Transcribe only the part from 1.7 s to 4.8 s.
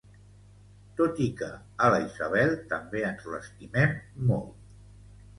a la Isabel també ens l'estimem molt